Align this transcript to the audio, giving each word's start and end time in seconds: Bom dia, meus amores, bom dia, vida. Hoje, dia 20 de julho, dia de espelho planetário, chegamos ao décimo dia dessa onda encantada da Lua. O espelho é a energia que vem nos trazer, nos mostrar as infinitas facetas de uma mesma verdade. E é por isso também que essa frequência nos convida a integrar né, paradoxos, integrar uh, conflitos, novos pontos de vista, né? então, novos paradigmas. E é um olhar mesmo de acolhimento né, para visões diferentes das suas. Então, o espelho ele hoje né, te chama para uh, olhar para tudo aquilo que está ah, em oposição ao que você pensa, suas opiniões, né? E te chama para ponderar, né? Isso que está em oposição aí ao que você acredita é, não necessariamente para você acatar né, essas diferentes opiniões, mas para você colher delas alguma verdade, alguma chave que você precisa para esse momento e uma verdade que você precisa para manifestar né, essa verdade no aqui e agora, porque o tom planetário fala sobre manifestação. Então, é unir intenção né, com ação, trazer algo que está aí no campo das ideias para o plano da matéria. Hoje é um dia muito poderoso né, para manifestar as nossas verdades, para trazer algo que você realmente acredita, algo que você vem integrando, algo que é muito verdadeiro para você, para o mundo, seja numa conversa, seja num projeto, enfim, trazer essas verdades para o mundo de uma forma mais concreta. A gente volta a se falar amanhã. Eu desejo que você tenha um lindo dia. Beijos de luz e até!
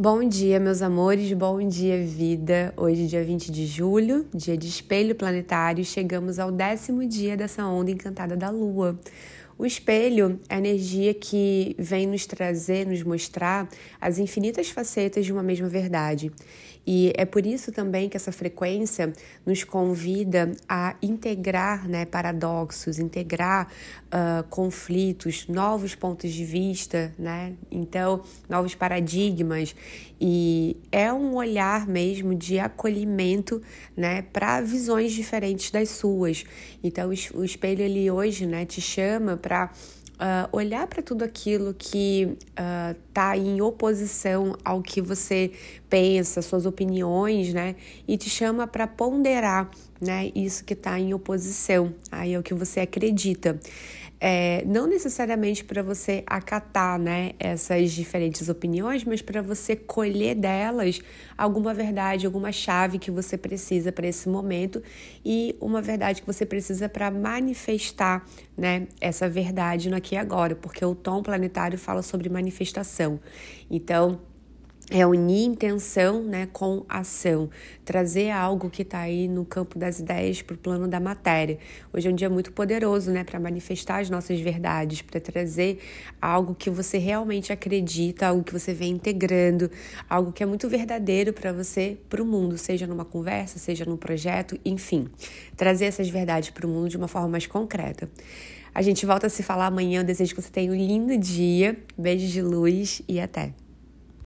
Bom 0.00 0.26
dia, 0.26 0.58
meus 0.58 0.80
amores, 0.80 1.30
bom 1.34 1.58
dia, 1.68 2.02
vida. 2.02 2.72
Hoje, 2.74 3.06
dia 3.06 3.22
20 3.22 3.52
de 3.52 3.66
julho, 3.66 4.26
dia 4.34 4.56
de 4.56 4.66
espelho 4.66 5.14
planetário, 5.14 5.84
chegamos 5.84 6.38
ao 6.38 6.50
décimo 6.50 7.04
dia 7.04 7.36
dessa 7.36 7.66
onda 7.66 7.90
encantada 7.90 8.34
da 8.34 8.48
Lua. 8.48 8.98
O 9.60 9.66
espelho 9.66 10.40
é 10.48 10.54
a 10.54 10.58
energia 10.58 11.12
que 11.12 11.76
vem 11.78 12.06
nos 12.06 12.24
trazer, 12.24 12.86
nos 12.86 13.02
mostrar 13.02 13.68
as 14.00 14.18
infinitas 14.18 14.70
facetas 14.70 15.26
de 15.26 15.34
uma 15.34 15.42
mesma 15.42 15.68
verdade. 15.68 16.32
E 16.86 17.12
é 17.14 17.24
por 17.24 17.44
isso 17.44 17.70
também 17.70 18.08
que 18.08 18.16
essa 18.16 18.32
frequência 18.32 19.12
nos 19.44 19.62
convida 19.62 20.52
a 20.68 20.96
integrar 21.02 21.86
né, 21.86 22.04
paradoxos, 22.06 22.98
integrar 22.98 23.68
uh, 24.06 24.42
conflitos, 24.48 25.46
novos 25.46 25.94
pontos 25.94 26.32
de 26.32 26.44
vista, 26.44 27.12
né? 27.18 27.52
então, 27.70 28.22
novos 28.48 28.74
paradigmas. 28.74 29.74
E 30.18 30.76
é 30.90 31.12
um 31.12 31.34
olhar 31.34 31.86
mesmo 31.86 32.34
de 32.34 32.58
acolhimento 32.58 33.60
né, 33.96 34.22
para 34.22 34.60
visões 34.60 35.12
diferentes 35.12 35.70
das 35.70 35.90
suas. 35.90 36.44
Então, 36.82 37.10
o 37.34 37.44
espelho 37.44 37.82
ele 37.82 38.10
hoje 38.10 38.46
né, 38.46 38.64
te 38.64 38.80
chama 38.80 39.36
para 39.36 39.49
uh, 39.56 40.48
olhar 40.52 40.86
para 40.86 41.02
tudo 41.02 41.24
aquilo 41.24 41.74
que 41.74 42.36
está 43.08 43.30
ah, 43.30 43.36
em 43.36 43.60
oposição 43.60 44.56
ao 44.64 44.82
que 44.82 45.00
você 45.00 45.50
pensa, 45.88 46.42
suas 46.42 46.66
opiniões, 46.66 47.52
né? 47.52 47.74
E 48.06 48.16
te 48.16 48.28
chama 48.28 48.66
para 48.66 48.86
ponderar, 48.86 49.70
né? 50.00 50.30
Isso 50.34 50.64
que 50.64 50.74
está 50.74 50.98
em 51.00 51.14
oposição 51.14 51.94
aí 52.12 52.34
ao 52.34 52.42
que 52.42 52.54
você 52.54 52.80
acredita 52.80 53.58
é, 54.20 54.62
não 54.66 54.86
necessariamente 54.86 55.64
para 55.64 55.82
você 55.82 56.22
acatar 56.26 56.98
né, 56.98 57.32
essas 57.38 57.90
diferentes 57.92 58.50
opiniões, 58.50 59.02
mas 59.02 59.22
para 59.22 59.40
você 59.40 59.74
colher 59.74 60.34
delas 60.34 61.00
alguma 61.38 61.72
verdade, 61.72 62.26
alguma 62.26 62.52
chave 62.52 62.98
que 62.98 63.10
você 63.10 63.38
precisa 63.38 63.90
para 63.90 64.06
esse 64.06 64.28
momento 64.28 64.82
e 65.24 65.56
uma 65.58 65.80
verdade 65.80 66.20
que 66.20 66.26
você 66.26 66.44
precisa 66.44 66.86
para 66.86 67.10
manifestar 67.10 68.26
né, 68.56 68.86
essa 69.00 69.26
verdade 69.26 69.88
no 69.88 69.96
aqui 69.96 70.14
e 70.14 70.18
agora, 70.18 70.54
porque 70.54 70.84
o 70.84 70.94
tom 70.94 71.22
planetário 71.22 71.78
fala 71.78 72.02
sobre 72.02 72.28
manifestação. 72.28 73.18
Então, 73.70 74.20
é 74.90 75.06
unir 75.06 75.44
intenção 75.44 76.22
né, 76.22 76.48
com 76.52 76.84
ação, 76.88 77.48
trazer 77.84 78.30
algo 78.30 78.68
que 78.68 78.82
está 78.82 78.98
aí 78.98 79.28
no 79.28 79.44
campo 79.44 79.78
das 79.78 80.00
ideias 80.00 80.42
para 80.42 80.54
o 80.54 80.58
plano 80.58 80.88
da 80.88 80.98
matéria. 80.98 81.58
Hoje 81.92 82.08
é 82.08 82.10
um 82.10 82.14
dia 82.14 82.28
muito 82.28 82.52
poderoso 82.52 83.12
né, 83.12 83.22
para 83.22 83.38
manifestar 83.38 84.00
as 84.00 84.10
nossas 84.10 84.40
verdades, 84.40 85.00
para 85.00 85.20
trazer 85.20 85.78
algo 86.20 86.56
que 86.56 86.68
você 86.68 86.98
realmente 86.98 87.52
acredita, 87.52 88.26
algo 88.26 88.42
que 88.42 88.52
você 88.52 88.74
vem 88.74 88.90
integrando, 88.90 89.70
algo 90.08 90.32
que 90.32 90.42
é 90.42 90.46
muito 90.46 90.68
verdadeiro 90.68 91.32
para 91.32 91.52
você, 91.52 91.96
para 92.08 92.20
o 92.20 92.26
mundo, 92.26 92.58
seja 92.58 92.84
numa 92.84 93.04
conversa, 93.04 93.60
seja 93.60 93.84
num 93.84 93.96
projeto, 93.96 94.58
enfim, 94.64 95.06
trazer 95.56 95.84
essas 95.84 96.08
verdades 96.08 96.50
para 96.50 96.66
o 96.66 96.68
mundo 96.68 96.88
de 96.88 96.96
uma 96.96 97.08
forma 97.08 97.28
mais 97.28 97.46
concreta. 97.46 98.10
A 98.74 98.82
gente 98.82 99.06
volta 99.06 99.26
a 99.28 99.30
se 99.30 99.42
falar 99.42 99.66
amanhã. 99.66 100.00
Eu 100.00 100.04
desejo 100.04 100.34
que 100.34 100.40
você 100.40 100.50
tenha 100.50 100.70
um 100.70 100.76
lindo 100.76 101.16
dia. 101.16 101.76
Beijos 101.98 102.30
de 102.30 102.40
luz 102.40 103.02
e 103.08 103.20
até! 103.20 103.52